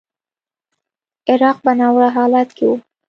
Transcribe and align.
عراق 1.29 1.57
په 1.65 1.71
ناوړه 1.79 2.09
حالت 2.17 2.49
کې 2.57 2.65
و. 2.69 2.73